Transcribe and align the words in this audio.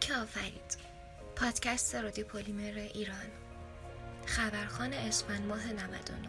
که 0.00 0.14
آفرید. 0.14 0.76
پادکست 1.36 1.94
رادیو 1.94 2.26
پلیمر 2.26 2.78
ایران. 2.78 3.30
خبرخان 4.26 4.92
اسفند 4.92 5.46
ماه 5.46 5.72
99 5.72 6.28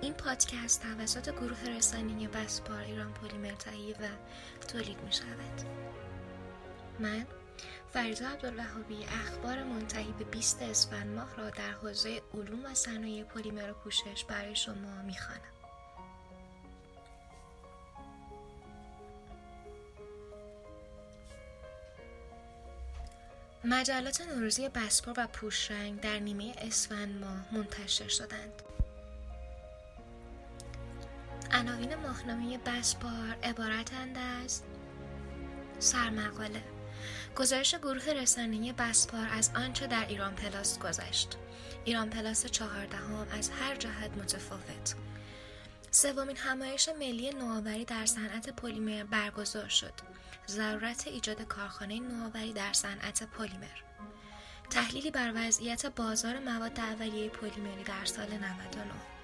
این 0.00 0.12
پادکست 0.12 0.82
توسط 0.82 1.30
گروه 1.32 1.68
رسانه‌ای 1.68 2.28
بسپار 2.28 2.80
ایران 2.80 3.12
پلیمر 3.12 3.54
تهیه 3.54 3.94
و 3.94 4.06
تولید 4.68 5.02
می 5.02 5.12
شود 5.12 5.60
من 7.00 7.26
فریدا 7.92 8.28
عبدالوهابی 8.28 9.04
اخبار 9.04 9.62
منتهی 9.62 10.14
به 10.18 10.24
20 10.24 10.62
اسفند 10.62 11.16
ماه 11.16 11.36
را 11.36 11.50
در 11.50 11.70
حوزه 11.70 12.22
علوم 12.34 12.64
و 12.64 12.74
صنایع 12.74 13.24
پلیمر 13.24 13.72
پوشش 13.72 14.24
برای 14.28 14.56
شما 14.56 15.02
می‌خوانم. 15.06 15.53
مجلات 23.66 24.20
نوروزی 24.20 24.68
بسپار 24.68 25.14
و 25.18 25.26
پوشرنگ 25.26 26.00
در 26.00 26.18
نیمه 26.18 26.54
اسفند 26.58 27.20
ماه 27.20 27.54
منتشر 27.54 28.08
شدند. 28.08 28.62
عناوین 31.52 31.94
ماهنامه 31.94 32.58
بسپار 32.58 33.36
عبارتند 33.42 34.18
از 34.18 34.62
سرمقاله. 35.78 36.62
گزارش 37.36 37.74
گروه 37.74 38.12
رسانه‌ای 38.12 38.72
بسپار 38.72 39.28
از 39.32 39.50
آنچه 39.54 39.86
در 39.86 40.06
ایران 40.08 40.34
پلاست 40.34 40.78
گذشت. 40.78 41.36
ایران 41.84 42.10
پلاست 42.10 42.46
چهاردهم 42.46 43.26
از 43.38 43.50
هر 43.50 43.76
جهت 43.76 44.10
متفاوت. 44.10 44.94
سومین 45.90 46.36
همایش 46.36 46.88
ملی 46.88 47.30
نوآوری 47.30 47.84
در 47.84 48.06
صنعت 48.06 48.50
پلیمر 48.50 49.04
برگزار 49.04 49.68
شد. 49.68 50.13
ضرورت 50.48 51.06
ایجاد 51.06 51.42
کارخانه 51.42 52.00
نوآوری 52.00 52.52
در 52.52 52.72
صنعت 52.72 53.22
پلیمر. 53.22 53.78
تحلیلی 54.70 55.10
بر 55.10 55.32
وضعیت 55.34 55.86
بازار 55.86 56.38
مواد 56.38 56.80
اولیه 56.80 57.28
پلیمری 57.28 57.84
در 57.84 58.04
سال 58.04 58.28
99 58.28 59.14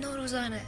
نوروزانه. 0.00 0.66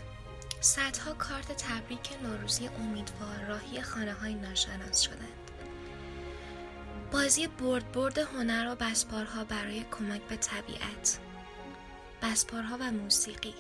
صدها 0.60 1.14
کارت 1.14 1.52
تبریک 1.52 2.22
نوروزی 2.22 2.68
امیدوار 2.68 3.44
راهی 3.48 3.82
خانه 3.82 4.12
های 4.12 4.34
ناشناس 4.34 5.00
شدند. 5.00 5.47
بازی 7.12 7.46
برد 7.46 7.92
برد 7.92 8.18
هنر 8.18 8.72
و 8.72 8.74
بسپارها 8.74 9.44
برای 9.44 9.84
کمک 9.90 10.22
به 10.22 10.36
طبیعت. 10.36 11.18
بسپارها 12.22 12.76
و 12.80 12.90
موسیقی. 12.90 13.54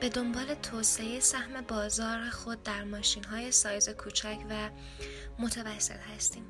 به 0.00 0.08
دنبال 0.08 0.54
توسعه 0.54 1.20
سهم 1.20 1.60
بازار 1.60 2.30
خود 2.30 2.62
در 2.62 2.84
ماشین 2.84 3.24
های 3.24 3.52
سایز 3.52 3.88
کوچک 3.88 4.38
و 4.50 4.70
متوسط 5.38 6.00
هستیم. 6.16 6.44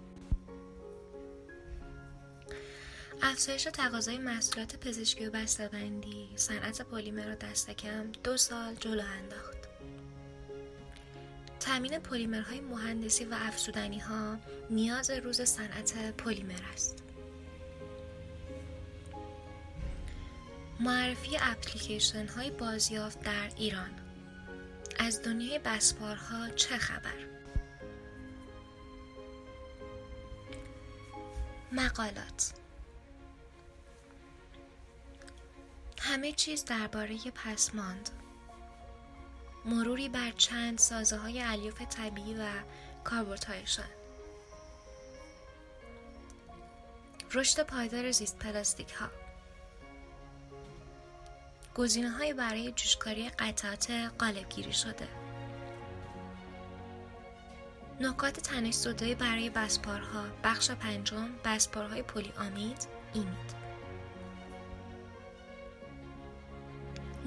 افزایش 3.23 3.65
تقاضای 3.65 4.19
محصولات 4.19 4.77
پزشکی 4.77 5.27
و 5.27 5.31
بسته‌بندی. 5.31 6.29
صنعت 6.37 6.83
پلیمر 6.83 7.27
را 7.27 7.35
دست 7.35 7.71
کم 7.71 8.13
دو 8.13 8.37
سال 8.37 8.75
جلو 8.75 9.03
انداخت. 9.19 9.58
تامین 11.61 11.99
پلیمرهای 11.99 12.61
مهندسی 12.61 13.25
و 13.25 13.35
افزودنی 13.41 13.99
ها 13.99 14.37
نیاز 14.71 15.11
روز 15.11 15.41
صنعت 15.43 16.17
پلیمر 16.17 16.63
است. 16.73 17.03
معرفی 20.81 21.37
اپلیکیشن 21.41 22.27
های 22.27 22.51
بازیافت 22.51 23.21
در 23.21 23.51
ایران 23.57 23.91
از 24.99 25.23
دنیای 25.23 25.59
بسپارها 25.59 26.49
چه 26.49 26.79
خبر؟ 26.79 27.29
مقالات 31.73 32.53
همه 36.01 36.33
چیز 36.33 36.65
درباره 36.65 37.17
پسماند 37.35 38.11
مروری 39.65 40.09
بر 40.09 40.31
چند 40.31 40.79
سازه 40.79 41.17
های 41.17 41.43
الیاف 41.43 41.83
طبیعی 41.83 42.35
و 42.35 42.47
کاربردهایشان. 43.05 43.89
رشد 47.33 47.63
پایدار 47.63 48.11
زیست 48.11 48.39
پلاستیک 48.39 48.93
ها 48.93 49.09
گزینه 51.75 52.11
های 52.11 52.33
برای 52.33 52.73
جوشکاری 52.73 53.29
قطعات 53.29 53.91
قالبگیری 54.19 54.73
شده. 54.73 55.09
نکات 58.01 58.41
تنش 58.41 58.75
زدایی 58.75 59.15
برای 59.15 59.51
بسپارها. 59.51 60.25
بخش 60.45 60.71
پنجم 60.71 61.29
بسپارهای 61.45 62.03
پلی 62.03 62.33
آمید 62.39 62.89
ایمید 63.15 63.68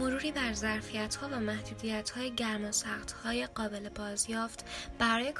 مروری 0.01 0.31
بر 0.31 0.53
ظرفیت 0.53 1.15
ها 1.15 1.27
و 1.27 1.39
محدودیت 1.39 2.09
های 2.09 2.35
گرماسخت 2.35 3.11
های 3.11 3.47
قابل 3.47 3.89
بازیافت 3.89 4.65
برای 4.99 5.33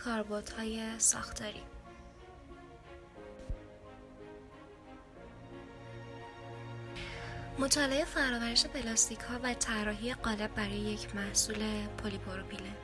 های 0.57 0.99
ساختاری. 0.99 1.63
مطالعه 7.59 8.05
فرآورش 8.05 8.65
پلاستیک 8.65 9.19
ها 9.19 9.39
و 9.43 9.53
طراحی 9.53 10.13
قالب 10.13 10.55
برای 10.55 10.77
یک 10.77 11.15
محصول 11.15 11.87
پلیپروپیلن 12.03 12.75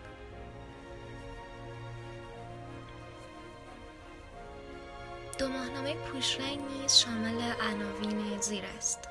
دو 5.39 5.49
ماهنامه 5.49 5.93
پوشرنگ 5.93 6.59
نیز 6.59 6.95
شامل 6.95 7.53
عناوین 7.61 8.41
زیر 8.41 8.63
است 8.77 9.06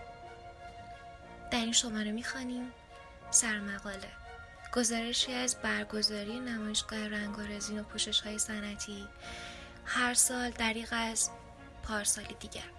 این 1.67 1.73
شماره 1.73 2.13
می‌خوانیم. 2.13 2.73
سرمقاله. 3.31 4.11
گزارشی 4.73 5.33
از 5.33 5.57
برگزاری 5.63 6.41
نمایشگاه 6.41 7.09
رنگ 7.09 7.39
و 7.39 7.41
رزین 7.41 7.81
و 7.81 7.83
پوشش 7.83 8.21
های 8.21 8.39
سنتی 8.39 9.09
هر 9.85 10.15
سال 10.15 10.51
دریق 10.51 10.89
از 10.93 11.31
پارسالی 11.83 12.35
دیگر. 12.41 12.71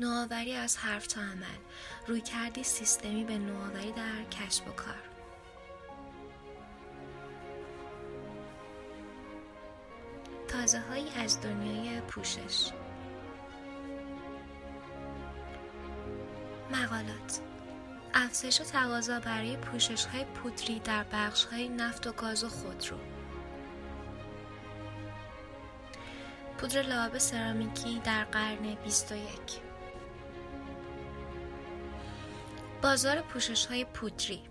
نوآوری 0.00 0.54
از 0.54 0.76
حرف 0.76 1.06
تا 1.06 1.20
عمل. 1.20 1.60
روی 2.06 2.20
کردی 2.20 2.64
سیستمی 2.64 3.24
به 3.24 3.38
نوآوری 3.38 3.92
در 3.92 4.24
کسب 4.30 4.68
و 4.68 4.72
کار. 4.72 5.02
تازه 10.48 10.80
هایی 10.80 11.10
از 11.16 11.40
دنیای 11.40 12.00
پوشش. 12.00 12.70
مقالات. 16.76 17.40
افزایش 18.14 18.56
تقاضا 18.56 19.20
برای 19.20 19.56
پوشش 19.56 20.04
های 20.04 20.24
پودری 20.24 20.80
در 20.80 21.04
بخش 21.12 21.44
های 21.44 21.68
نفت 21.68 22.06
و 22.06 22.12
گاز 22.12 22.44
و 22.44 22.48
خودرو 22.48 22.96
پودر 26.58 26.82
لعاب 26.82 27.18
سرامیکی 27.18 28.00
در 28.04 28.24
قرن 28.24 28.74
21 28.74 29.30
بازار 32.82 33.20
پوشش 33.20 33.66
های 33.66 33.84
پودری. 33.84 34.42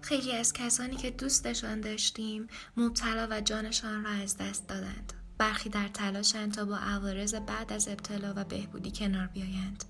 خیلی 0.00 0.32
از 0.32 0.52
کسانی 0.52 0.96
که 0.96 1.10
دوستشان 1.10 1.80
داشتیم 1.80 2.48
مبتلا 2.76 3.28
و 3.30 3.40
جانشان 3.40 4.04
را 4.04 4.10
از 4.10 4.36
دست 4.36 4.68
دادند. 4.68 5.21
برخی 5.42 5.68
در 5.68 5.88
تلاشند 5.88 6.52
تا 6.52 6.64
با 6.64 6.76
عوارض 6.76 7.34
بعد 7.34 7.72
از 7.72 7.88
ابتلا 7.88 8.32
و 8.36 8.44
بهبودی 8.44 8.90
کنار 8.90 9.26
بیایند. 9.26 9.84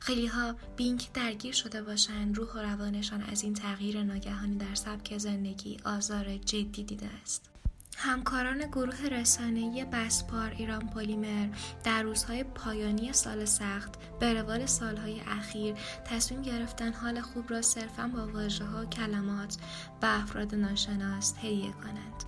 خیلی 0.00 0.26
ها 0.26 0.54
بینک 0.76 1.12
درگیر 1.12 1.54
شده 1.54 1.82
باشند. 1.82 2.36
روح 2.36 2.48
و 2.48 2.58
روانشان 2.58 3.22
از 3.22 3.42
این 3.42 3.54
تغییر 3.54 4.02
ناگهانی 4.02 4.56
در 4.56 4.74
سبک 4.74 5.18
زندگی 5.18 5.76
آزار 5.84 6.36
جدی 6.36 6.84
دیده 6.84 7.06
است. 7.22 7.50
همکاران 7.96 8.58
گروه 8.58 9.06
رسانه‌ای 9.06 9.84
بسپار 9.84 10.50
ایران 10.50 10.88
پلیمر 10.88 11.48
در 11.84 12.02
روزهای 12.02 12.44
پایانی 12.44 13.12
سال 13.12 13.44
سخت 13.44 14.18
به 14.20 14.34
روال 14.34 14.66
سالهای 14.66 15.20
اخیر 15.20 15.74
تصمیم 16.04 16.42
گرفتن 16.42 16.92
حال 16.92 17.20
خوب 17.20 17.50
را 17.50 17.62
صرفا 17.62 18.08
با 18.08 18.26
واژه 18.26 18.86
کلمات 18.92 19.56
و 20.02 20.06
افراد 20.06 20.54
ناشناس 20.54 21.34
هدیه 21.38 21.72
کنند. 21.72 22.27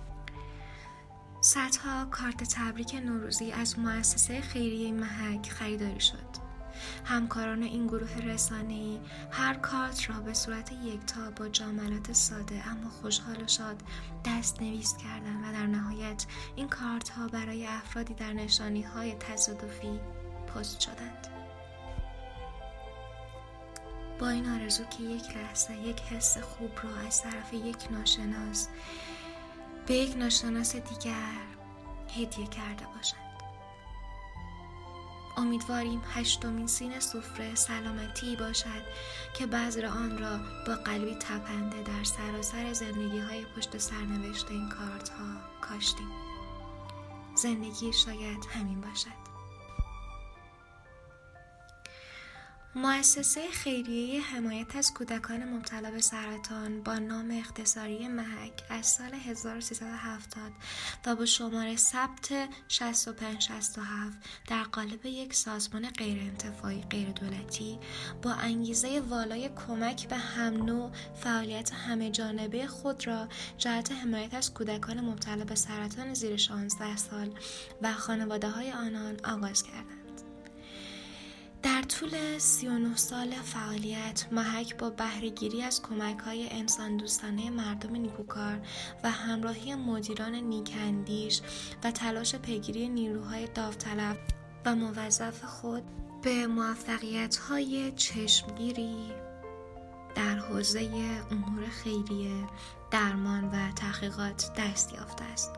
صدها 1.53 2.05
کارت 2.05 2.43
تبریک 2.55 2.95
نوروزی 2.95 3.51
از 3.51 3.79
مؤسسه 3.79 4.41
خیریه 4.41 4.91
محک 4.91 5.49
خریداری 5.49 5.99
شد. 5.99 6.41
همکاران 7.05 7.63
این 7.63 7.87
گروه 7.87 8.17
رسانه‌ای 8.17 8.99
هر 9.31 9.53
کارت 9.53 10.09
را 10.09 10.19
به 10.19 10.33
صورت 10.33 10.71
یکتا 10.71 11.31
با 11.35 11.47
جاملات 11.47 12.13
ساده 12.13 12.67
اما 12.67 12.89
خوشحال 12.89 13.43
و 13.43 13.47
شاد 13.47 13.81
دست 14.25 14.61
نویس 14.61 14.97
کردند 14.97 15.43
و 15.43 15.51
در 15.53 15.65
نهایت 15.67 16.25
این 16.55 16.69
کارت 16.69 17.09
ها 17.09 17.27
برای 17.27 17.67
افرادی 17.67 18.13
در 18.13 18.33
نشانی 18.33 18.81
های 18.81 19.13
تصادفی 19.13 19.99
پست 20.47 20.79
شدند. 20.79 21.27
با 24.19 24.29
این 24.29 24.49
آرزو 24.49 24.83
که 24.83 25.03
یک 25.03 25.37
لحظه 25.37 25.77
یک 25.77 26.01
حس 26.01 26.37
خوب 26.37 26.71
را 26.83 27.07
از 27.07 27.21
طرف 27.21 27.53
یک 27.53 27.91
ناشناس 27.91 28.67
به 29.87 29.93
یک 29.93 30.17
ناشناس 30.17 30.75
دیگر 30.75 31.41
هدیه 32.09 32.47
کرده 32.47 32.85
باشند. 32.95 33.21
امیدواریم 35.37 36.01
هشتمین 36.13 36.67
سین 36.67 36.99
سفره 36.99 37.55
سلامتی 37.55 38.35
باشد 38.35 38.83
که 39.33 39.45
بذر 39.45 39.85
آن 39.85 40.17
را 40.17 40.37
با 40.67 40.83
قلبی 40.83 41.15
تپنده 41.15 41.83
در 41.83 42.03
سراسر 42.03 42.73
زندگی 42.73 43.19
های 43.19 43.45
پشت 43.45 43.77
سرنوشت 43.77 44.51
این 44.51 44.69
کارت 44.69 45.09
ها 45.09 45.25
کاشتیم. 45.61 46.11
زندگی 47.35 47.93
شاید 47.93 48.45
همین 48.49 48.81
باشد. 48.81 49.30
مؤسسه 52.75 53.41
خیریه 53.51 54.21
حمایت 54.21 54.75
از 54.75 54.93
کودکان 54.93 55.43
مبتلا 55.43 55.91
به 55.91 56.01
سرطان 56.01 56.83
با 56.83 56.95
نام 56.95 57.31
اختصاری 57.31 58.07
محک 58.07 58.63
از 58.69 58.85
سال 58.85 59.13
1370 59.13 60.51
و 61.05 61.15
با 61.15 61.25
شماره 61.25 61.75
ثبت 61.75 62.49
6567 62.67 64.17
در 64.47 64.63
قالب 64.63 65.05
یک 65.05 65.33
سازمان 65.33 65.89
غیرانتفاعی 65.89 66.81
غیردولتی 66.81 67.79
با 68.21 68.31
انگیزه 68.31 69.01
والای 69.09 69.49
کمک 69.67 70.07
به 70.07 70.17
هم 70.17 70.63
نوع 70.63 70.91
فعالیت 71.15 71.73
همه 71.73 72.11
جانبه 72.11 72.67
خود 72.67 73.07
را 73.07 73.27
جهت 73.57 73.91
حمایت 73.91 74.33
از 74.33 74.53
کودکان 74.53 74.99
مبتلا 74.99 75.45
به 75.45 75.55
سرطان 75.55 76.13
زیر 76.13 76.37
16 76.37 76.97
سال 76.97 77.33
و 77.81 77.93
خانواده 77.93 78.49
های 78.49 78.71
آنان 78.71 79.17
آغاز 79.23 79.63
کردند. 79.63 80.00
در 81.63 81.81
طول 81.81 82.37
39 82.37 82.95
سال 82.95 83.31
فعالیت 83.31 84.25
محک 84.31 84.77
با 84.77 84.89
بهرهگیری 84.89 85.63
از 85.63 85.81
کمک 85.81 86.19
های 86.19 86.49
انسان 86.49 86.97
دوستانه 86.97 87.49
مردم 87.49 87.95
نیکوکار 87.95 88.59
و 89.03 89.11
همراهی 89.11 89.75
مدیران 89.75 90.35
نیکندیش 90.35 91.41
و 91.83 91.91
تلاش 91.91 92.35
پیگیری 92.35 92.89
نیروهای 92.89 93.47
داوطلب 93.47 94.17
و 94.65 94.75
موظف 94.75 95.43
خود 95.43 95.83
به 96.21 96.47
موفقیت 96.47 97.37
های 97.37 97.91
چشمگیری 97.91 99.11
در 100.15 100.35
حوزه 100.35 100.89
امور 101.31 101.67
خیریه 101.69 102.47
درمان 102.91 103.43
و 103.43 103.71
تحقیقات 103.71 104.51
دست 104.57 104.93
یافته 104.93 105.23
است 105.23 105.51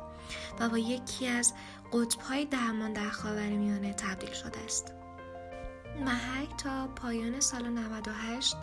و 0.59 0.69
با 0.69 0.77
یکی 0.77 1.27
از 1.27 1.53
قطبهای 1.93 2.45
درمان 2.45 2.93
در 2.93 3.09
خاورمیانه 3.09 3.93
تبدیل 3.93 4.33
شده 4.33 4.59
است. 4.59 5.02
محک 6.05 6.57
تا 6.57 6.87
پایان 6.87 7.39
سال 7.39 7.69
98 7.69 8.55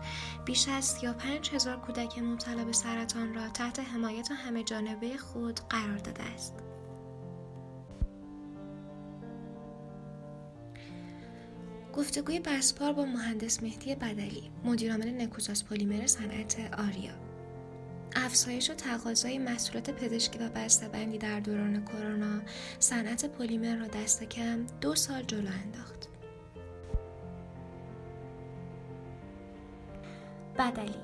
بیش 0.44 0.68
از 0.68 0.84
35 0.84 1.50
هزار 1.54 1.76
کودک 1.76 2.18
مبتلا 2.18 2.64
به 2.64 2.72
سرطان 2.72 3.34
را 3.34 3.48
تحت 3.48 3.78
حمایت 3.78 4.28
همه 4.30 4.62
جانبه 4.62 5.16
خود 5.16 5.60
قرار 5.60 5.98
داده 5.98 6.22
است. 6.22 6.54
گفتگوی 11.92 12.40
بسپار 12.40 12.92
با 12.92 13.04
مهندس 13.04 13.62
مهدی 13.62 13.94
بدلی 13.94 14.50
مدیرعامل 14.64 15.22
نکوزاس 15.22 15.64
پلیمر 15.64 16.06
صنعت 16.06 16.60
آریا 16.78 17.12
افزایش 18.16 18.70
و 18.70 18.74
تقاضای 18.74 19.38
محصولات 19.38 19.90
پزشکی 19.90 20.38
و 20.38 20.48
بسته‌بندی 20.48 21.18
در 21.18 21.40
دوران 21.40 21.84
کرونا 21.84 22.42
صنعت 22.78 23.24
پلیمر 23.24 23.76
را 23.76 23.86
دست 23.86 24.24
کم 24.24 24.66
دو 24.80 24.94
سال 24.94 25.22
جلو 25.22 25.50
انداخت 25.64 25.99
بدلی 30.60 30.94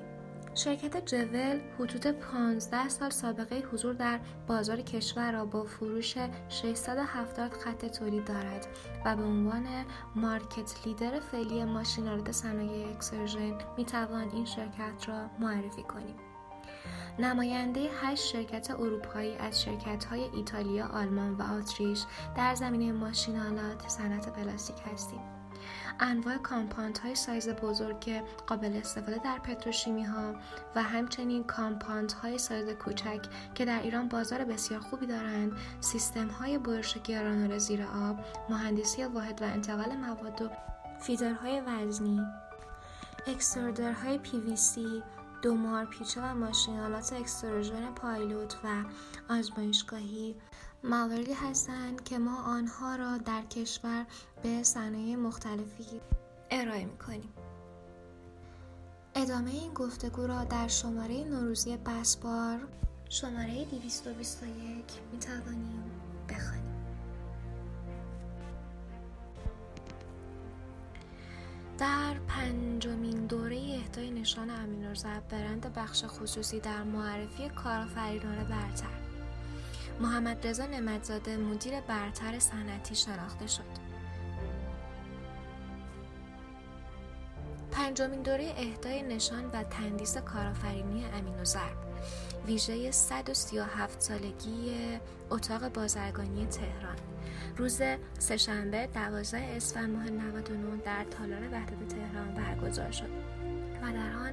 شرکت 0.54 1.06
جول 1.06 1.60
حدود 1.78 2.06
15 2.06 2.88
سال 2.88 3.10
سابقه 3.10 3.62
حضور 3.72 3.94
در 3.94 4.20
بازار 4.46 4.80
کشور 4.80 5.32
را 5.32 5.44
با 5.44 5.64
فروش 5.64 6.14
670 6.48 7.52
خط 7.52 7.86
تولید 7.86 8.24
دارد 8.24 8.66
و 9.04 9.16
به 9.16 9.22
عنوان 9.22 9.66
market 10.14 10.86
leader 10.86 11.20
فعلی 11.20 11.64
ماشین‌آلات 11.64 12.32
صنایع 12.32 12.88
اکستروژن 12.88 13.58
می 13.76 13.84
توان 13.84 14.30
این 14.32 14.44
شرکت 14.44 15.08
را 15.08 15.30
معرفی 15.38 15.82
کنیم. 15.82 16.16
نماینده 17.18 17.88
هشت 18.02 18.24
شرکت 18.24 18.70
اروپایی 18.70 19.36
از 19.36 19.62
شرکت 19.62 20.04
های 20.04 20.20
ایتالیا، 20.34 20.86
آلمان 20.86 21.34
و 21.34 21.42
آتریش 21.42 22.04
در 22.36 22.54
زمینه 22.54 22.92
ماشین‌آلات 22.92 23.88
صنعت 23.88 24.32
پلاستیک 24.32 24.76
هستیم. 24.92 25.35
انواع 26.00 26.36
compound 26.36 26.98
های 26.98 27.14
سایز 27.14 27.48
بزرگ 27.48 28.22
قابل 28.46 28.76
استفاده 28.76 29.20
در 29.24 29.38
پتروشیمی 29.38 30.04
ها 30.04 30.34
و 30.76 30.82
همچنین 30.82 31.44
compound 31.44 32.12
های 32.12 32.38
سایز 32.38 32.68
کوچک 32.68 33.20
که 33.54 33.64
در 33.64 33.82
ایران 33.82 34.08
بازار 34.08 34.44
بسیار 34.44 34.80
خوبی 34.80 35.06
دارند. 35.06 35.52
سیستم 35.80 36.28
های 36.28 36.58
برش 36.58 36.98
گرانول 36.98 37.58
زیر 37.58 37.82
آب 37.82 38.16
مهندسی 38.48 39.04
واحد 39.04 39.42
و 39.42 39.44
انتقال 39.44 39.96
مواد 39.96 40.42
و 40.42 40.50
فیدرهای 41.00 41.60
وزنی 41.60 42.20
اکسترودرهای 43.26 44.20
PVC 44.24 44.80
دومار 45.42 45.84
پیچه 45.84 46.22
و 46.22 46.34
ماشینالات 46.34 47.12
اکستروژن 47.12 47.92
پایلوت 47.94 48.56
و 48.64 48.68
آزمایشگاهی. 49.28 50.34
مواردی 50.90 51.32
هستند 51.32 52.04
که 52.04 52.18
ما 52.18 52.42
آنها 52.42 52.96
را 52.96 53.18
در 53.18 53.42
کشور 53.42 54.06
به 54.42 54.62
صنایع 54.62 55.16
مختلفی 55.16 56.00
ارائه 56.50 56.84
می‌کنیم. 56.84 57.32
ادامه 59.14 59.50
این 59.50 59.74
گفتگو 59.74 60.26
را 60.26 60.44
در 60.44 60.68
شماره 60.68 61.24
نوروزی 61.24 61.76
بسپار 61.76 62.58
شماره 63.08 63.64
221 63.64 64.84
می 65.12 65.18
توانیم 65.18 65.90
بخوانیم. 66.28 66.76
در 71.78 72.14
پنجمین 72.28 73.26
دوره 73.26 73.56
اهدای 73.56 74.10
نشان 74.10 74.50
امینورزب 74.50 75.28
برند 75.28 75.74
بخش 75.74 76.04
خصوصی 76.04 76.60
در 76.60 76.82
معرفی 76.82 77.48
کارآفرینان 77.48 78.44
برتر 78.44 79.05
محمد 80.00 80.46
رضا 80.46 80.66
نمتزاده 80.66 81.36
مدیر 81.36 81.80
برتر 81.80 82.38
صنعتی 82.38 82.94
شناخته 82.94 83.46
شد. 83.46 83.86
پنجمین 87.70 88.22
دوره 88.22 88.54
اهدای 88.56 89.02
نشان 89.02 89.44
و 89.44 89.62
تندیس 89.62 90.18
کارآفرینی 90.18 91.04
امین 91.04 91.40
و 91.40 91.44
ضرب 91.44 91.76
ویژه 92.46 92.90
137 92.90 94.00
سالگی 94.00 94.74
اتاق 95.30 95.68
بازرگانی 95.68 96.46
تهران. 96.46 96.96
روز 97.56 97.80
سهشنبه 98.18 98.86
12 98.86 99.38
اسفند 99.38 99.90
ماه 99.90 100.10
99 100.10 100.76
در 100.84 101.04
تالار 101.04 101.40
وحدت 101.52 101.88
تهران 101.88 102.34
برگزار 102.34 102.90
شد. 102.90 103.10
و 103.82 103.92
در 103.92 104.12
آن 104.16 104.32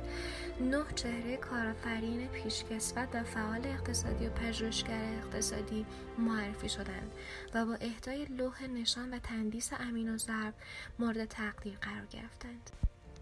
نه 0.62 0.84
چهره 0.96 1.38
کارآفرین 1.38 2.28
پیشکسوت 2.28 3.08
و 3.14 3.24
فعال 3.24 3.68
اقتصادی 3.68 4.28
و 4.28 4.30
پژوهشگر 4.30 5.14
اقتصادی 5.24 5.86
معرفی 6.18 6.70
شدند 6.70 7.12
و 7.54 7.66
با 7.66 7.74
اهدای 7.74 8.26
لوح 8.26 8.64
نشان 8.64 9.14
و 9.14 9.20
تندیس 9.20 9.70
امین 9.74 10.16
و 10.16 10.18
ضرب 10.18 10.54
مورد 11.00 11.26
تقدیر 11.26 11.78
قرار 11.82 12.06
گرفتند. 12.06 12.70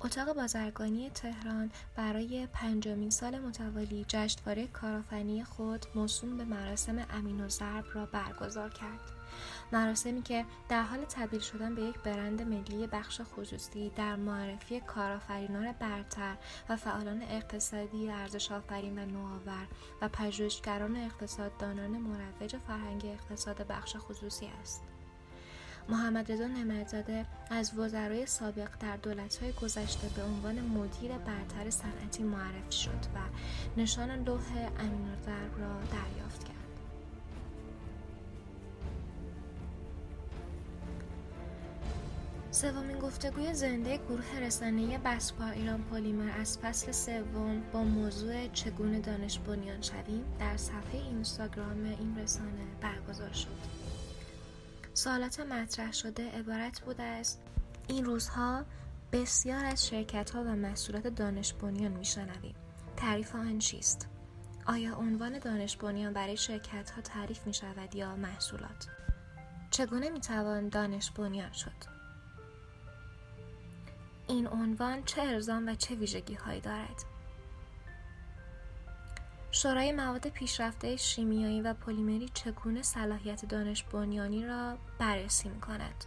اتاق 0.01 0.35
بازرگانی 0.35 1.09
تهران 1.09 1.71
برای 1.95 2.47
پنجمین 2.53 3.09
سال 3.09 3.39
متوالی 3.39 4.05
جشنواره 4.07 4.67
کارآفرینی 4.67 5.43
خود 5.43 5.85
موسوم 5.95 6.37
به 6.37 6.43
مراسم 6.43 7.05
امین 7.09 7.45
و 7.45 7.49
ضرب 7.49 7.85
را 7.93 8.05
برگزار 8.05 8.69
کرد. 8.69 9.20
مراسمی 9.71 10.21
که 10.21 10.45
در 10.69 10.83
حال 10.83 10.99
تبدیل 10.99 11.39
شدن 11.39 11.75
به 11.75 11.81
یک 11.81 11.99
برند 11.99 12.41
ملی 12.41 12.87
بخش 12.87 13.21
خصوصی 13.21 13.89
در 13.89 14.15
معرفی 14.15 14.79
کارآفرینان 14.79 15.71
برتر 15.71 16.35
و 16.69 16.75
فعالان 16.75 17.21
اقتصادی 17.21 18.09
ارزش 18.09 18.51
آفرین 18.51 18.99
و 18.99 19.05
نوآور 19.05 19.67
و 20.01 20.09
پژوهشگران 20.09 20.95
اقتصاددانان 20.95 21.91
مروج 21.91 22.57
فرهنگ 22.67 23.05
اقتصاد 23.05 23.67
بخش 23.67 23.95
خصوصی 23.99 24.49
است 24.61 24.83
محمد 25.89 26.31
رضا 26.31 26.47
نمرزاده 26.47 27.25
از 27.49 27.79
وزرای 27.79 28.25
سابق 28.25 28.69
در 28.79 28.97
دولت‌های 28.97 29.51
گذشته 29.51 30.07
به 30.15 30.23
عنوان 30.23 30.61
مدیر 30.61 31.11
برتر 31.11 31.69
صنعتی 31.69 32.23
معرفی 32.23 32.71
شد 32.71 33.05
و 33.15 33.19
نشان 33.77 34.23
لوح 34.23 34.41
امین‌الضرب 34.79 35.59
را 35.59 35.79
دریافت 35.81 36.43
کرد. 36.43 36.50
سومین 42.51 42.99
گفتگوی 42.99 43.53
زنده 43.53 43.97
گروه 43.97 44.39
رسانه 44.39 44.97
بسپار 44.97 45.51
ایران 45.51 45.83
پلیمر 45.83 46.31
از 46.39 46.57
فصل 46.57 46.91
سوم 46.91 47.61
با 47.73 47.83
موضوع 47.83 48.47
چگونه 48.47 48.99
دانش 48.99 49.39
بنیان 49.39 49.81
شویم 49.81 50.23
در 50.39 50.57
صفحه 50.57 51.01
اینستاگرام 51.01 51.83
این 51.83 52.17
رسانه 52.17 52.65
برگزار 52.81 53.33
شد. 53.33 53.47
سوالات 54.93 55.39
مطرح 55.39 55.91
شده 55.91 56.31
عبارت 56.31 56.81
بوده 56.81 57.03
است 57.03 57.41
این 57.87 58.05
روزها 58.05 58.65
بسیار 59.11 59.65
از 59.65 59.87
شرکت 59.87 60.29
ها 60.29 60.43
و 60.43 60.55
محصولات 60.55 61.07
دانش 61.07 61.53
بنیان 61.53 61.91
میشنویم. 61.91 62.55
تعریف 62.97 63.35
آن 63.35 63.59
چیست؟ 63.59 64.07
آیا 64.65 64.95
عنوان 64.95 65.39
دانش 65.39 65.77
بنیان 65.77 66.13
برای 66.13 66.37
شرکت 66.37 66.89
ها 66.89 67.01
تعریف 67.01 67.47
می 67.47 67.53
شود 67.53 67.95
یا 67.95 68.15
محصولات؟ 68.15 68.87
چگونه 69.69 70.09
می 70.09 70.19
توان 70.19 70.69
دانش 70.69 71.11
بنیان 71.11 71.51
شد؟ 71.51 72.00
این 74.31 74.47
عنوان 74.47 75.03
چه 75.03 75.21
ارزام 75.21 75.67
و 75.67 75.75
چه 75.75 75.95
ویژگی 75.95 76.33
هایی 76.33 76.61
دارد 76.61 77.03
شورای 79.51 79.91
مواد 79.91 80.27
پیشرفته 80.27 80.95
شیمیایی 80.95 81.61
و 81.61 81.73
پلیمری 81.73 82.29
چگونه 82.33 82.81
صلاحیت 82.81 83.45
دانش 83.45 83.83
بنیانی 83.83 84.45
را 84.45 84.77
بررسی 84.99 85.49
می 85.49 85.61
کند؟ 85.61 86.05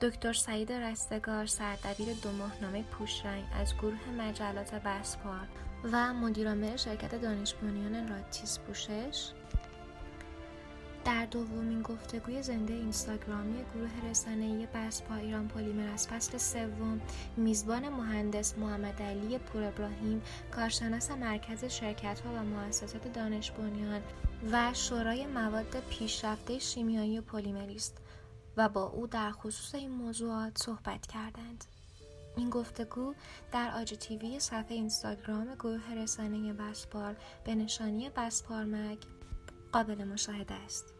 دکتر 0.00 0.32
سعید 0.32 0.72
رستگار 0.72 1.46
سردبیر 1.46 2.14
دو 2.22 2.32
ماهنامه 2.32 2.82
پوشرنگ 2.82 3.44
از 3.54 3.74
گروه 3.74 4.08
مجلات 4.18 4.74
بسپار 4.74 5.48
و 5.92 6.14
مدیرعامل 6.14 6.76
شرکت 6.76 7.14
دانش 7.14 7.54
بنیان 7.54 8.08
راتیس 8.08 8.58
پوشش 8.58 9.30
در 11.04 11.26
دومین 11.26 11.82
گفتگوی 11.82 12.42
زنده 12.42 12.74
اینستاگرامی 12.74 13.64
گروه 13.74 14.10
رسانه‌ای 14.10 14.68
بسپا 14.74 15.14
ایران 15.14 15.48
پلیمر 15.48 15.92
از 15.92 16.08
فصل 16.08 16.38
سوم 16.38 17.00
میزبان 17.36 17.88
مهندس 17.88 18.58
محمد 18.58 19.02
علی 19.02 19.38
پور 19.38 19.62
ابراهیم 19.62 20.22
کارشناس 20.50 21.10
مرکز 21.10 21.64
شرکت 21.64 22.20
ها 22.20 22.32
و 22.32 22.44
مؤسسات 22.44 23.12
دانش 23.12 23.50
بنیان 23.50 24.00
و 24.52 24.70
شورای 24.74 25.26
مواد 25.26 25.82
پیشرفته 25.90 26.58
شیمیایی 26.58 27.20
پلیمری 27.20 27.74
است 27.74 27.96
و 28.56 28.68
با 28.68 28.82
او 28.82 29.06
در 29.06 29.30
خصوص 29.30 29.74
این 29.74 29.90
موضوعات 29.90 30.58
صحبت 30.58 31.06
کردند. 31.06 31.64
این 32.36 32.50
گفتگو 32.50 33.14
در 33.52 33.70
آج 33.80 33.94
تیوی 33.94 34.40
صفحه 34.40 34.74
اینستاگرام 34.74 35.54
گروه 35.54 35.94
رسانه 35.94 36.52
بسپار 36.52 37.16
به 37.44 37.54
نشانی 37.54 38.10
بسپار 38.10 38.64
مگ 38.64 38.98
قابل 39.72 40.04
مشاهده 40.04 40.54
است. 40.54 40.93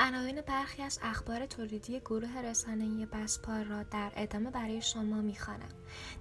عناوین 0.00 0.40
برخی 0.40 0.82
از 0.82 0.98
اخبار 1.02 1.46
تولیدی 1.46 2.00
گروه 2.00 2.42
رسانه‌ای 2.42 3.06
بسپار 3.06 3.64
را 3.64 3.82
در 3.82 4.12
ادامه 4.16 4.50
برای 4.50 4.82
شما 4.82 5.20
می‌خوانم 5.20 5.74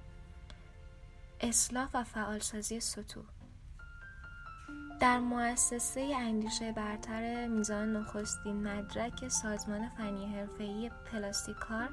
اصلاح 1.41 1.89
و 1.95 2.05
فعالسازی 2.05 2.81
سطوح. 2.81 3.25
در 5.01 5.19
مؤسسه 5.19 6.15
اندیشه 6.17 6.73
برتر 6.73 7.47
میزان 7.47 7.97
نخستین 7.97 8.69
مدرک 8.69 9.29
سازمان 9.29 9.89
فنی 9.89 10.27
حرفه‌ای 10.27 10.91
پلاستیکار 11.13 11.89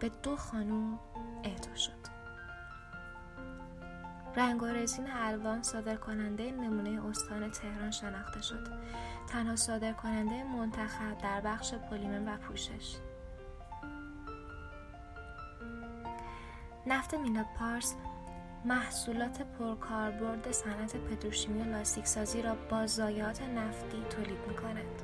به 0.00 0.08
دو 0.08 0.36
خانوم 0.36 1.00
اهدا 1.44 1.74
شد. 1.74 2.16
رنگ 4.36 4.62
و 4.62 4.66
رزین 4.66 5.10
الوان 5.10 5.62
صادر 5.62 5.96
کننده 5.96 6.50
نمونه 6.50 7.06
استان 7.06 7.50
تهران 7.50 7.90
شناخته 7.90 8.42
شد. 8.42 8.68
تنها 9.28 9.56
صادر 9.56 9.92
کننده 9.92 10.44
منتخب 10.44 11.18
در 11.18 11.40
بخش 11.40 11.74
پلیمر 11.74 12.34
و 12.34 12.36
پوشش. 12.36 12.96
نفت 16.86 17.14
میلاد 17.14 17.46
پارس 17.58 17.94
محصولات 18.66 19.42
پرکاربرد 19.42 20.52
صنعت 20.52 20.96
پتروشیمی 20.96 21.62
و 21.62 21.64
لاستیک 21.64 22.06
سازی 22.06 22.42
را 22.42 22.54
با 22.70 22.86
ضایعات 22.86 23.42
نفتی 23.42 24.02
تولید 24.10 24.38
می 24.48 24.54
کند. 24.54 25.02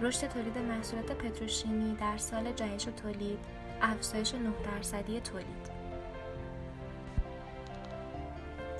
رشد 0.00 0.28
تولید 0.28 0.58
محصولات 0.58 1.12
پتروشیمی 1.12 1.94
در 1.94 2.16
سال 2.16 2.52
جهش 2.52 2.84
تولید 2.84 3.38
افزایش 3.82 4.34
9 4.34 4.50
درصدی 4.64 5.20
تولید 5.20 5.70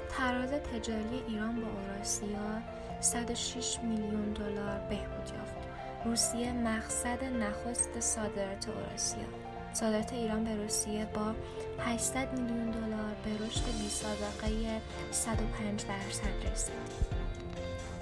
تراز 0.09 0.51
تجاری 0.51 1.23
ایران 1.29 1.61
با 1.61 1.69
اوراسیا 1.69 2.63
106 3.01 3.79
میلیون 3.83 4.33
دلار 4.33 4.79
بهبود 4.79 5.31
یافت. 5.37 5.69
روسیه 6.05 6.53
مقصد 6.53 7.25
نخست 7.25 8.01
صادرات 8.01 8.69
اوراسیا. 8.69 9.44
صادرات 9.75 10.13
ایران 10.13 10.45
به 10.45 10.57
روسیه 10.57 11.07
با 11.15 11.35
800 11.79 12.33
میلیون 12.33 12.71
دلار 12.71 13.15
به 13.25 13.47
رشد 13.47 13.65
بی 13.65 13.89
سابقه 13.89 14.81
105 15.11 15.85
درصد 15.85 16.53
رسید. 16.53 16.75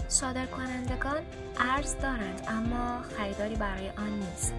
صادر 0.08 0.46
کنندگان 0.46 1.22
ارز 1.56 1.96
دارند 1.96 2.42
اما 2.48 3.02
خریداری 3.02 3.54
برای 3.54 3.90
آن 3.90 4.10
نیست. 4.10 4.54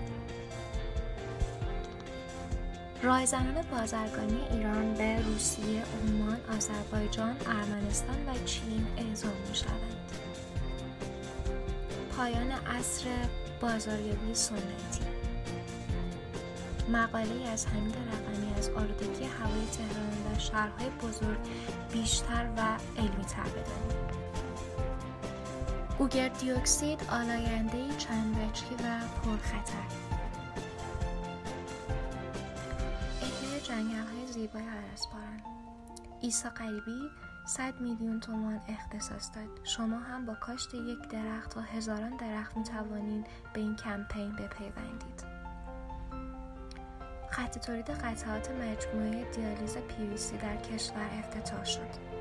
رایزنان 3.04 3.62
بازرگانی 3.72 4.42
ایران 4.52 4.94
به 4.94 5.22
روسیه، 5.22 5.84
عمان، 5.84 6.38
آذربایجان، 6.58 7.36
ارمنستان 7.46 8.26
و 8.28 8.46
چین 8.46 8.88
اعزام 8.98 9.34
می 9.50 9.56
شوند. 9.56 10.12
پایان 12.18 12.52
عصر 12.52 13.06
بازاریابی 13.62 14.34
سنتی 14.34 15.13
مقاله 16.90 17.50
از 17.50 17.68
حمید 17.68 17.96
رقمی 17.96 18.54
از 18.58 18.70
آلودگی 18.70 19.26
هوای 19.26 19.66
تهران 19.72 20.36
و 20.36 20.40
شهرهای 20.40 20.90
بزرگ 20.90 21.38
بیشتر 21.92 22.50
و 22.58 22.62
علمی 22.98 23.26
تر 23.26 23.44
بدانید 23.44 24.24
اوگر 26.00 26.30
دیوکسید 26.30 27.00
آلاینده 27.12 27.96
چند 27.98 28.38
وجهی 28.38 28.76
و 28.76 29.00
پرخطر. 29.24 30.14
جنگل 33.64 33.96
های 33.96 34.28
زیبای 34.28 34.64
عرسپاران 34.64 35.42
ایسا 36.22 36.50
قریبی 36.50 37.10
100 37.46 37.82
میلیون 37.82 38.20
تومان 38.20 38.62
اختصاص 38.68 39.32
داد. 39.36 39.60
شما 39.64 40.00
هم 40.00 40.26
با 40.26 40.36
کاشت 40.36 40.74
یک 40.74 41.08
درخت 41.10 41.58
و 41.58 41.60
هزاران 41.60 42.18
درخت 42.18 42.58
می 42.58 42.64
توانید 42.64 43.26
به 43.54 43.60
این 43.60 43.76
کمپین 43.76 44.32
بپیوندید. 44.32 45.33
خط 47.34 47.58
تولید 47.58 47.90
قطعات 47.90 48.52
مجموعه 48.52 49.32
دیالیز 49.32 49.78
پیویسی 49.78 50.38
در 50.38 50.56
کشور 50.56 51.10
افتتاح 51.20 51.66
شد. 51.66 52.14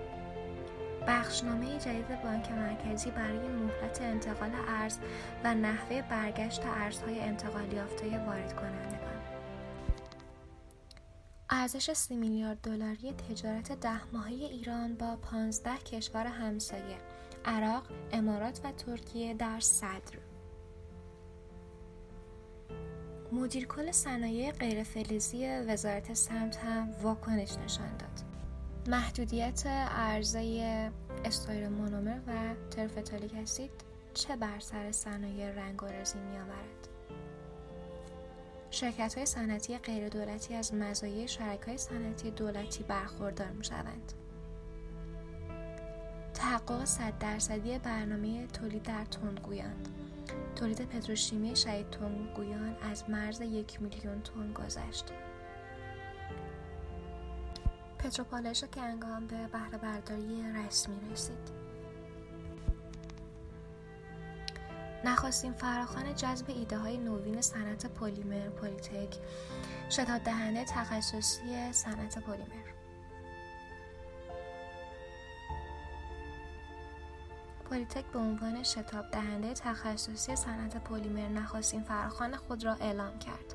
بخشنامه 1.07 1.79
جدید 1.79 2.23
بانک 2.23 2.51
مرکزی 2.51 3.11
برای 3.11 3.49
مهلت 3.49 4.03
انتقال 4.03 4.51
ارز 4.69 4.99
و 5.45 5.55
نحوه 5.55 6.03
برگشت 6.03 6.61
ارزهای 6.67 7.21
انتقال 7.21 7.73
یافته 7.73 8.19
وارد 8.19 8.57
کنندگان 8.57 9.23
ارزش 11.51 11.93
سی 11.93 12.17
میلیارد 12.17 12.61
دلاری 12.61 13.13
تجارت 13.13 13.81
ده 13.81 14.13
ماهه 14.13 14.33
ایران 14.33 14.95
با 14.95 15.17
15 15.17 15.77
کشور 15.77 16.27
همسایه 16.27 16.99
عراق، 17.45 17.83
امارات 18.13 18.61
و 18.65 18.73
ترکیه 18.73 19.35
در 19.35 19.61
صدر. 19.61 20.32
مدیر 23.33 23.67
کل 23.67 23.93
صنایع 23.93 24.51
غیرفلزی 24.51 25.47
وزارت 25.47 26.15
سمت 26.15 26.57
هم 26.57 26.91
واکنش 27.03 27.59
نشان 27.65 27.97
داد. 27.97 28.23
محدودیت 28.87 29.67
عرضه 29.67 30.91
استایر 31.25 31.69
مونومر 31.69 32.19
و 32.27 32.55
ترفتالیک 32.71 33.35
اسید 33.35 33.71
چه 34.15 34.37
بر 34.37 34.59
سر 34.59 34.93
صنایع 34.93 35.51
رنگ 35.51 35.83
و 35.83 35.87
رزی 35.87 36.19
می 36.19 36.39
آورد؟ 36.39 36.89
شرکت 38.71 39.15
های 39.15 39.27
صنعتی 39.27 39.79
غیر 39.79 40.09
دولتی 40.09 40.55
از 40.55 40.75
مزایای 40.75 41.29
شرکت 41.29 41.69
های 41.69 41.79
صنعتی 41.79 42.31
دولتی 42.31 42.83
برخوردار 42.83 43.51
می 43.51 43.65
شوند. 43.65 44.13
تحقق 46.35 46.85
صد 46.85 47.19
درصدی 47.19 47.79
برنامه 47.79 48.47
تولید 48.47 48.83
در 48.83 49.05
تندگویان 49.05 49.77
تولید 50.57 50.89
پتروشیمی 50.89 51.57
شهید 51.57 51.91
تندگویان 51.91 52.77
از 52.83 53.11
مرز 53.11 53.41
یک 53.41 53.83
میلیون 53.83 54.23
تن 54.23 54.53
گذشت. 54.53 55.13
پتروپالش 57.99 58.65
کنگام 58.65 59.27
به 59.27 59.47
بهره 59.47 59.79
برداری 59.79 60.43
رسمی 60.53 61.11
رسید. 61.13 61.63
نخواستیم 65.05 65.53
فراخان 65.53 66.15
جذب 66.15 66.51
ایده 66.51 66.79
های 66.79 66.97
نوین 66.97 67.41
صنعت 67.41 67.87
پلیمر 67.87 68.49
پلیتک 68.49 69.17
شتاب 69.91 70.23
دهنده 70.23 70.65
تخصصی 70.65 71.73
صنعت 71.73 72.19
پلیمر. 72.19 72.72
پلی‌تک 77.73 78.05
به 78.05 78.19
عنوان 78.19 78.63
شتاب 78.63 79.11
دهنده 79.11 79.53
تخصصی 79.53 80.37
صنعت 80.37 80.77
پلیمر 80.77 81.29
نخستین 81.29 81.83
فراخان 81.83 82.37
خود 82.37 82.65
را 82.65 82.75
اعلام 82.75 83.19
کرد. 83.19 83.55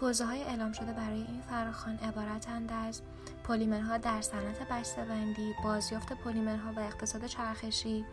حوزه 0.00 0.24
های 0.24 0.42
اعلام 0.42 0.72
شده 0.72 0.92
برای 0.92 1.22
این 1.22 1.40
فراخان 1.50 1.96
عبارتند 1.96 2.72
از 2.72 3.02
پلیمرها 3.44 3.98
در 3.98 4.20
صنعت 4.20 4.68
بسته‌بندی، 4.70 5.54
بازیافت 5.64 6.12
پلیمرها 6.12 6.72
و 6.72 6.80
اقتصاد 6.80 7.26
چرخشی، 7.26 8.04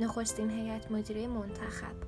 نخستین 0.00 0.50
هیئت 0.50 0.90
مدیره 0.90 1.26
منتخب. 1.26 2.05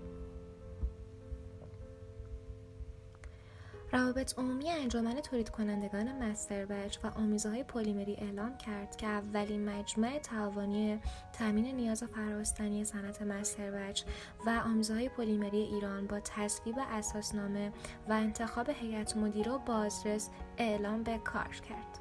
روابط 3.99 4.39
عمومی 4.39 4.71
انجمن 4.71 5.15
تولید 5.15 5.49
کنندگان 5.49 6.23
مستر 6.23 6.65
بچ 6.65 6.99
و 7.05 7.07
آمیزه 7.07 7.49
های 7.49 7.63
پلیمری 7.63 8.15
اعلام 8.15 8.57
کرد 8.57 8.97
که 8.97 9.07
اولین 9.07 9.65
مجمع 9.69 10.19
تعاونی 10.19 11.01
تامین 11.33 11.77
نیاز 11.77 12.05
فراستنی 12.05 12.85
صنعت 12.85 13.23
مستر 13.23 13.71
بچ 13.71 14.03
و 14.47 14.63
آمیزه 14.67 14.95
های 14.95 15.09
پلیمری 15.09 15.59
ایران 15.59 16.07
با 16.07 16.21
تصویب 16.21 16.77
اساسنامه 16.91 17.73
و 18.09 18.13
انتخاب 18.13 18.69
هیئت 18.69 19.17
مدیره 19.17 19.53
و 19.53 19.59
بازرس 19.59 20.31
اعلام 20.59 21.03
به 21.03 21.19
کار 21.19 21.61
کرد. 21.69 21.98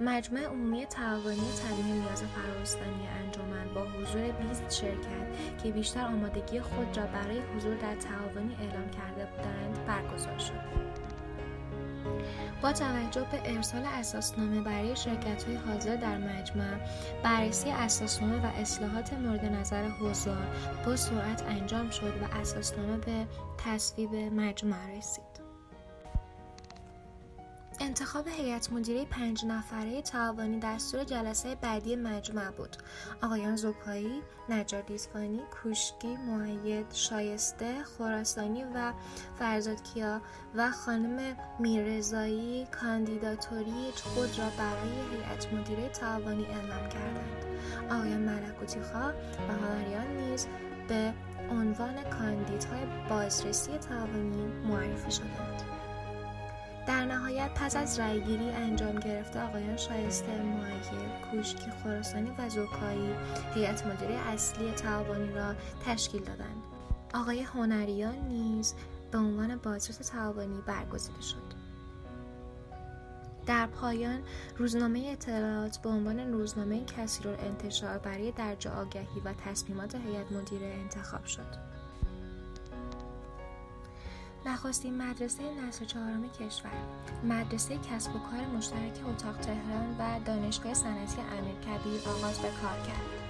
مجمع 0.00 0.40
عمومی 0.40 0.86
تعاونی 0.86 1.50
تامین 1.62 1.96
نیاز 1.96 2.22
فراستانی 2.22 3.08
انجمن 3.08 3.74
با 3.74 3.80
حضور 3.80 4.30
20 4.30 4.70
شرکت 4.70 5.58
که 5.62 5.70
بیشتر 5.70 6.04
آمادگی 6.04 6.60
خود 6.60 6.98
را 6.98 7.06
برای 7.06 7.38
حضور 7.38 7.74
در 7.74 7.96
تعاونی 7.96 8.56
اعلام 8.60 8.90
کرده 8.90 9.26
بودند 9.26 9.86
برگزار 9.86 10.38
شد. 10.38 10.90
با 12.62 12.72
توجه 12.72 13.26
به 13.32 13.54
ارسال 13.56 13.82
اساسنامه 13.86 14.60
برای 14.60 14.96
شرکت 14.96 15.44
های 15.44 15.56
حاضر 15.56 15.96
در 15.96 16.18
مجمع 16.18 16.78
بررسی 17.22 17.70
اساسنامه 17.70 18.46
و 18.46 18.46
اصلاحات 18.46 19.12
مورد 19.12 19.44
نظر 19.44 19.88
حضار 19.88 20.46
با 20.86 20.96
سرعت 20.96 21.42
انجام 21.48 21.90
شد 21.90 22.14
و 22.22 22.36
اساسنامه 22.36 22.96
به 22.96 23.26
تصویب 23.58 24.14
مجمع 24.14 24.96
رسید 24.98 25.29
انتخاب 27.90 28.28
هیئت 28.28 28.72
مدیره 28.72 29.04
پنج 29.04 29.44
نفره 29.46 30.02
تعاونی 30.02 30.58
دستور 30.58 31.04
جلسه 31.04 31.54
بعدی 31.54 31.96
مجمع 31.96 32.50
بود. 32.50 32.76
آقایان 33.22 33.56
زکایی 33.56 34.22
نجار 34.48 34.82
دیزفانی 34.82 35.40
کوشکی 35.62 36.16
معید 36.16 36.86
شایسته 36.92 37.84
خراسانی 37.84 38.64
و 38.64 38.92
فرزادکیا 39.38 40.20
و 40.54 40.70
خانم 40.70 41.36
میرزایی 41.58 42.66
کاندیداتوری 42.66 43.92
خود 44.04 44.38
را 44.38 44.50
برای 44.58 44.92
هیئت 45.12 45.52
مدیره 45.52 45.88
تعاونی 45.88 46.46
اعلام 46.46 46.88
کردند. 46.88 47.44
آقایان 47.90 48.20
ملکوتی 48.20 48.80
خواه 48.80 49.12
و 49.48 49.52
هنریان 49.52 50.16
نیز 50.16 50.46
به 50.88 51.12
عنوان 51.50 52.02
کاندیدهای 52.02 52.86
بازرسی 53.08 53.78
تعاونی 53.78 54.46
معرفی 54.46 55.10
شدند. 55.10 55.79
در 56.86 57.04
نهایت 57.04 57.50
پس 57.54 57.76
از 57.76 58.00
رأیگیری 58.00 58.50
انجام 58.50 58.98
گرفته 58.98 59.42
آقایان 59.42 59.76
شایسته 59.76 60.42
معیر 60.42 61.08
کوشکی 61.30 61.70
خراسانی 61.84 62.30
و 62.38 62.48
زوکایی 62.48 63.14
هیئت 63.54 63.86
مدیره 63.86 64.14
اصلی 64.14 64.72
تعاونی 64.72 65.32
را 65.32 65.54
تشکیل 65.86 66.22
دادند 66.22 66.62
آقای 67.14 67.42
هنریان 67.42 68.18
نیز 68.28 68.74
به 69.10 69.18
عنوان 69.18 69.56
بازرس 69.56 69.96
تعاونی 69.96 70.60
برگزیده 70.66 71.20
شد 71.20 71.60
در 73.46 73.66
پایان 73.66 74.20
روزنامه 74.56 75.08
اطلاعات 75.12 75.78
به 75.78 75.88
عنوان 75.88 76.32
روزنامه 76.32 76.84
کسی 76.84 77.22
رو 77.22 77.30
انتشار 77.30 77.98
برای 77.98 78.32
درجا 78.32 78.72
آگهی 78.72 79.20
و 79.24 79.32
تصمیمات 79.32 79.94
هیئت 79.94 80.32
مدیره 80.32 80.66
انتخاب 80.66 81.24
شد. 81.24 81.69
نخستین 84.46 85.02
مدرسه 85.02 85.42
نسل 85.54 85.84
چهارم 85.84 86.28
کشور. 86.28 86.70
مدرسه 87.24 87.76
کسب 87.76 88.16
و 88.16 88.18
کار 88.18 88.46
مشترک 88.56 89.08
اتاق 89.08 89.36
تهران 89.36 89.96
و 89.98 90.24
دانشگاه 90.24 90.74
صنعتی 90.74 91.16
کبیر 91.66 92.08
آغاز 92.08 92.38
به 92.38 92.48
کار 92.48 92.78
کرد. 92.86 93.20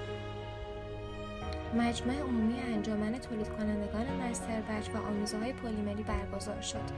مجمع 1.75 2.15
عمومی 2.15 2.61
انجمن 2.61 3.19
تولید 3.19 3.49
کنندگان 3.49 4.07
مستر 4.07 4.61
بچ 4.61 4.89
و 4.95 4.99
آموزه 4.99 5.39
های 5.39 5.53
پلیمری 5.53 6.03
برگزار 6.03 6.61
شد. 6.61 6.91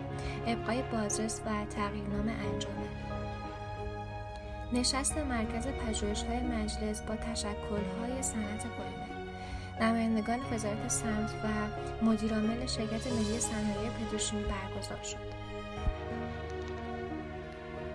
ابقای 0.47 0.83
بازرس 0.83 1.41
و 1.47 1.65
تغییرنامه 1.65 2.33
انجمن. 2.33 2.89
نشست 4.73 5.19
مرکز 5.19 5.67
پژوهش 5.67 6.23
های 6.23 6.41
مجلس 6.41 7.03
با 7.03 7.17
تشکل 7.17 7.85
های 8.01 8.23
صنعت 8.23 8.67
پلیمری. 8.67 9.12
نمایندگان 9.83 10.41
وزارت 10.53 10.89
سمت 10.89 11.31
و 11.45 11.49
مدیرعامل 12.05 12.67
شرکت 12.67 13.07
ملی 13.07 13.41
صنایع 13.41 13.91
پتروشیمی 13.91 14.43
برگزار 14.43 15.03
شد. 15.03 15.33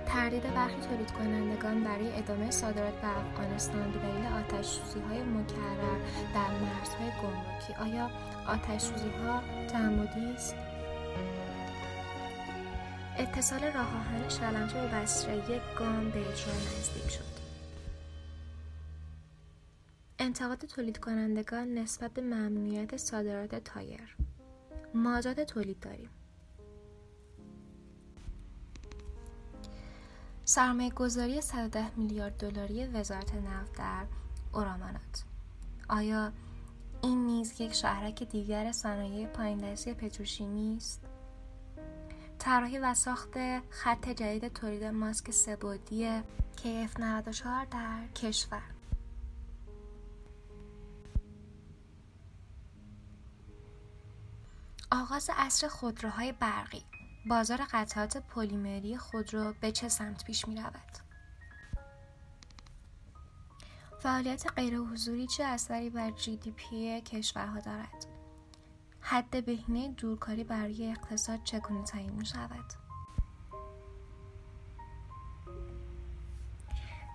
تردید 0.06 0.44
برخی 0.54 0.76
تولید 0.90 1.12
کنندگان 1.12 1.84
برای 1.84 2.18
ادامه 2.18 2.52
صادرات 2.52 2.94
به 2.94 3.08
افغانستان 3.08 3.92
به 3.92 4.00
دلیل 4.00 4.26
آتش 4.26 4.80
های 5.10 5.22
مکرر 5.22 5.98
در 6.34 6.50
مرزهای 6.50 7.12
گمرکی. 7.22 7.74
آیا 7.74 8.10
آتش 8.48 8.90
ها 9.26 9.42
تعمدی 9.68 10.34
است؟ 10.36 10.56
اتصال 13.18 13.60
راه 13.60 13.88
آهن 13.88 14.30
شلمچه 14.30 14.82
به 14.82 14.88
بصره 14.88 15.36
یک 15.36 15.62
گام 15.80 16.10
به 16.10 16.20
اجرا 16.20 16.54
نزدیک 16.54 17.12
شد. 17.12 17.37
انتقاد 20.28 20.66
تولید 20.66 20.98
کنندگان 20.98 21.74
نسبت 21.74 22.14
به 22.14 22.22
ممنوعیت 22.22 22.98
صادرات 22.98 23.56
تایر. 23.56 24.16
مازاد 24.94 25.44
تولید 25.44 25.80
داریم. 25.80 26.10
سرمایه 30.46 30.90
گذاری 30.90 31.42
110 31.42 32.00
میلیارد 32.00 32.38
دلاری 32.38 32.86
وزارت 32.86 33.34
نفت 33.34 33.78
در 33.78 34.06
اورامانات. 34.54 35.24
آیا 35.90 36.32
این 37.04 37.26
نیز 37.26 37.62
یک 37.62 37.74
شهرک 37.74 38.24
دیگر 38.24 38.72
صنایع 38.72 39.28
پایین 39.28 39.58
دستی 39.58 39.94
پتروشیمی 39.94 40.76
است؟ 40.78 41.02
طراحی 42.40 42.78
و 42.78 42.94
ساخت 42.94 43.34
خط 43.70 44.10
جدید 44.10 44.54
تولید 44.54 44.84
ماسک 44.84 45.32
سبودی 45.32 46.22
KF94 46.58 47.44
در 47.72 48.08
کشور. 48.16 48.77
آغاز 55.02 55.30
عصر 55.34 55.68
خودروهای 55.68 56.32
برقی 56.32 56.84
بازار 57.26 57.60
قطعات 57.72 58.18
پلیمری 58.18 58.98
خودرو 58.98 59.54
به 59.62 59.72
چه 59.72 59.90
سمت 59.90 60.24
پیش 60.24 60.48
می 60.48 60.56
رود؟ 60.56 60.98
فعالیت 64.00 64.52
غیر 64.56 64.78
حضوری 64.78 65.28
چه 65.28 65.44
اثری 65.44 65.90
بر 65.90 66.12
جی 66.12 66.38
دی 66.38 66.52
پی 66.52 67.02
کشورها 67.02 67.60
دارد؟ 67.60 68.06
حد 69.02 69.46
بهینه 69.46 69.92
دورکاری 69.92 70.44
برای 70.44 70.92
اقتصاد 70.92 71.44
چگونه 71.44 71.84
تعیین 71.84 72.14
می 72.14 72.26
شود؟ 72.26 72.74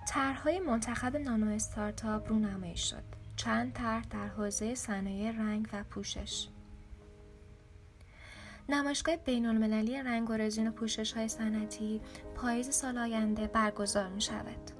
طرحهای 0.07 0.59
منتخب 0.59 1.15
نانو 1.15 1.51
استارتاپ 1.55 2.29
رونمایی 2.29 2.77
شد. 2.77 3.03
چند 3.35 3.73
طرح 3.73 4.03
در 4.03 4.27
حوزه 4.27 4.75
صنایع 4.75 5.31
رنگ 5.31 5.69
و 5.73 5.83
پوشش 5.83 6.47
نمایشگاه 8.69 9.15
بین 9.15 9.45
المللی 9.45 9.97
رنگ 9.97 10.29
و 10.29 10.33
رزین 10.33 10.67
و 10.67 10.71
پوشش 10.71 11.13
های 11.13 11.27
سنتی 11.27 12.01
پاییز 12.35 12.69
سال 12.69 12.97
آینده 12.97 13.47
برگزار 13.47 14.07
می 14.07 14.21
شود. 14.21 14.71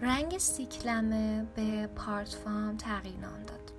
رنگ 0.00 0.38
سیکلمه 0.38 1.46
به 1.56 1.86
پارت 1.86 2.28
فام 2.28 2.76
تغییر 2.76 3.16
نام 3.16 3.42
داد. 3.42 3.72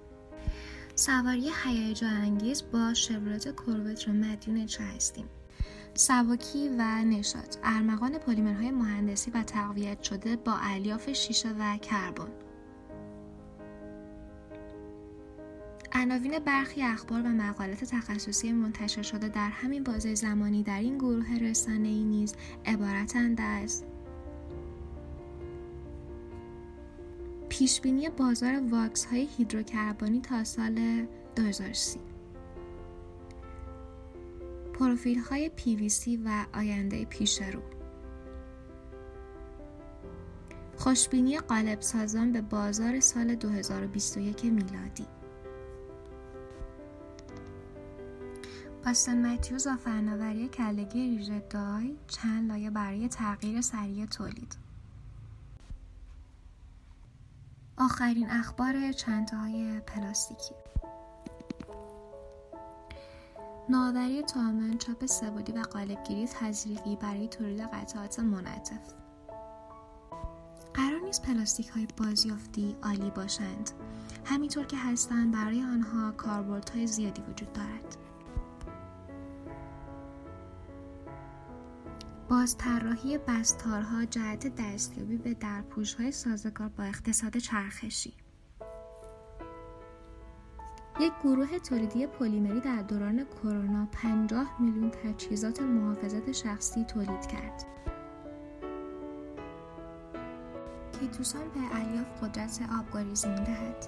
سواری 0.95 1.51
هیجان 1.63 2.13
انگیز 2.13 2.63
با 2.71 2.93
شورلت 2.93 3.51
کروت 3.55 4.07
را 4.07 4.13
مدیون 4.13 4.65
چه 4.65 4.83
هستیم. 4.83 5.29
سواکی 5.93 6.69
و 6.69 6.81
نشاط 7.03 7.57
ارمغان 7.63 8.17
پلیمرهای 8.17 8.71
مهندسی 8.71 9.31
و 9.31 9.43
تقویت 9.43 10.03
شده 10.03 10.35
با 10.35 10.53
الیاف 10.61 11.13
شیشه 11.13 11.49
و 11.59 11.77
کربن 11.77 12.44
عناوین 16.01 16.39
برخی 16.39 16.84
اخبار 16.84 17.21
و 17.21 17.27
مقالات 17.27 17.84
تخصصی 17.84 18.51
منتشر 18.51 19.01
شده 19.01 19.29
در 19.29 19.49
همین 19.49 19.84
بازه 19.84 20.15
زمانی 20.15 20.63
در 20.63 20.79
این 20.79 20.97
گروه 20.97 21.25
ای 21.67 22.03
نیز 22.03 22.36
عبارتند 22.65 23.41
از 23.41 23.84
پیشبینی 27.49 28.10
بازار 28.10 28.60
واکس 28.69 29.05
های 29.05 29.27
هیدروکربنی 29.38 30.21
تا 30.21 30.43
سال 30.43 31.05
2030 31.36 31.99
پروفیل 34.73 35.19
های 35.19 35.51
PVC 35.58 36.19
و 36.25 36.45
آینده 36.53 37.05
پیش 37.05 37.41
رو. 37.41 37.62
خوشبینی 40.77 41.39
قالب 41.39 41.81
سازان 41.81 42.31
به 42.31 42.41
بازار 42.41 42.99
سال 42.99 43.36
2021 43.36 44.45
میلادی. 44.45 45.05
آستن 48.88 49.26
متیوز 49.26 49.67
و 49.67 49.76
فناوری 49.76 50.48
کلگی 50.48 51.17
ریژه 51.17 51.39
دای 51.39 51.95
چند 52.08 52.48
لایه 52.52 52.69
برای 52.69 53.08
تغییر 53.08 53.62
سریع 53.62 54.06
تولید. 54.06 54.56
آخرین 57.78 58.30
اخبار 58.30 58.91
چندتاهای 58.91 59.80
پلاستیکی. 59.80 60.56
نوآوری 63.69 64.21
تامن 64.21 64.78
چاپ 64.78 65.06
سبودی 65.06 65.52
و 65.52 65.62
قالبگیری 65.62 66.28
تزریقی 66.28 66.95
برای 66.95 67.28
تولید 67.28 67.62
قطعات 67.62 68.19
منعطف. 68.19 68.93
قرار 70.74 71.00
نیست 71.00 71.21
پلاستیک 71.21 71.67
های 71.67 71.88
بازیافتی 71.98 72.76
عالی 72.84 73.10
باشند. 73.10 73.71
همینطور 74.26 74.65
که 74.65 74.78
هستند 74.78 75.34
برای 75.34 75.62
آنها 75.62 76.12
کاربردهای 76.12 76.88
زیادی 76.88 77.21
وجود 77.21 77.54
دارد. 77.54 78.04
باز 82.29 82.57
طراحی 82.57 83.17
بستارها 83.17 84.05
جهت 84.05 84.55
دستیابی 84.55 85.17
به 85.17 85.35
های 85.97 86.11
سازگار 86.11 86.69
با 86.69 86.83
اقتصاد 86.83 87.38
چرخشی 87.38 88.13
یک 90.99 91.13
گروه 91.23 91.59
تولیدی 91.59 92.07
پلیمری 92.07 92.59
در 92.59 92.81
دوران 92.81 93.25
کرونا 93.25 93.88
50 93.91 94.61
میلیون 94.61 94.91
تجهیزات 94.91 95.61
محافظت 95.61 96.31
شخصی 96.31 96.83
تولید 96.83 97.27
کرد. 97.27 97.65
کیتوسان 100.99 101.43
به 101.53 101.75
الیاف 101.75 102.23
قدرت 102.23 102.59
آبگریزی 102.79 103.27
می‌دهد. 103.27 103.88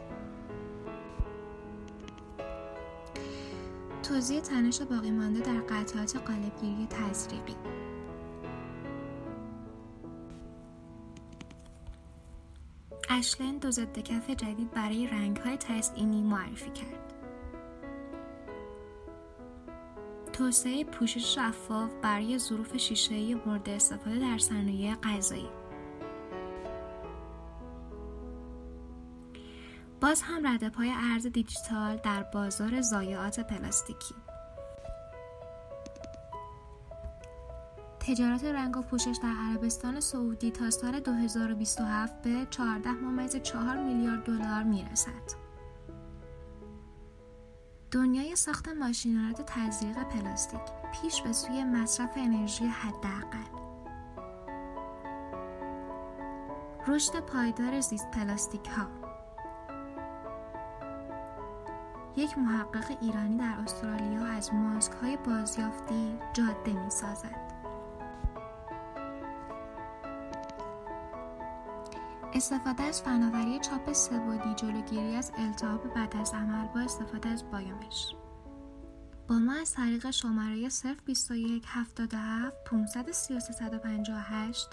توضیح 4.04 4.41
تنش 4.41 4.82
باقی 4.82 5.12
مانده 5.12 5.39
در 5.39 5.60
قطعات 5.60 6.17
قالبگیری 6.17 6.88
تزریقی 6.89 7.56
اشلن 13.17 13.58
دو 13.58 13.71
ضد 13.71 13.99
کف 13.99 14.30
جدید 14.30 14.71
برای 14.71 15.08
رنگهای 15.08 15.58
تزئینی 15.58 16.21
معرفی 16.21 16.69
کرد. 16.69 17.13
توسعه 20.34 20.84
پوشش 20.84 21.36
شفاف 21.36 21.91
برای 22.01 22.39
ظروف 22.39 22.77
شیشه‌ای 22.77 23.36
مورد 23.45 23.69
استفاده 23.69 24.19
در 24.19 24.38
صنایع 24.38 24.95
غذایی 24.95 25.49
باز 30.01 30.21
هم 30.21 30.47
ردپای 30.47 30.91
ارز 31.13 31.27
دیجیتال 31.27 31.97
در 32.03 32.23
بازار 32.23 32.82
ضایعات 32.82 33.39
پلاستیکی 33.39 34.15
تجارت 38.08 38.43
رنگ 38.43 38.78
و 38.78 38.82
پوشش 38.82 39.20
در 39.24 39.34
عربستان 39.50 40.00
سعودی 40.00 40.52
تا 40.52 40.70
سال 40.70 41.00
2027 41.00 42.22
به 42.22 42.48
14 42.50 42.91
ممیز 42.91 43.36
4 43.36 43.78
میلیارد 43.78 44.24
دلار 44.24 44.63
می‌رسد. 44.63 45.48
دنیای 47.91 48.36
ساخت 48.36 48.70
ماشینالات 48.70 49.41
تزریق 49.46 50.04
پلاستیک 50.04 50.62
پیش 50.91 51.22
به 51.22 51.34
سوی 51.34 51.63
مصرف 51.63 52.12
انرژی 52.17 52.65
حداقل 52.65 53.67
رشد 56.88 57.20
پایدار 57.20 57.80
زیست 57.82 58.12
پلاستیک 58.12 58.67
ها 58.67 58.88
یک 62.15 62.38
محقق 62.38 62.98
ایرانی 63.02 63.38
در 63.38 63.56
استرالیا 63.63 64.26
از 64.26 64.54
ماسک 64.54 64.93
های 64.93 65.17
بازیافتی 65.17 66.20
جاده 66.34 66.74
می 66.84 66.89
سازد. 66.89 67.47
استفاده 72.38 72.84
از 72.84 73.02
فناوری 73.02 73.60
چاپ 73.60 73.93
سه‌بعدی 73.93 74.54
جلوگیری 74.56 75.15
از 75.15 75.32
التهاب 75.38 75.93
بعد 75.93 76.15
از 76.15 76.34
عمل 76.34 76.67
با 76.67 76.80
استفاده 76.80 77.30
از 77.30 77.52
بایومش 77.52 78.15
با 79.28 79.36
ما 79.36 79.54
از 79.54 79.73
طریق 79.73 80.12
شماره 80.12 80.69
021 81.06 81.63
77 81.67 82.56
53358 82.65 84.67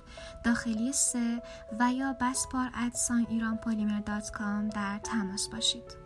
داخلی 0.44 0.92
3 0.92 1.42
و 1.80 1.92
یا 1.92 2.16
بسپار 2.20 2.70
ادسان 2.74 3.26
ایران 3.28 3.56
پولیمر 3.56 4.00
در 4.68 4.98
تماس 4.98 5.48
باشید. 5.48 6.03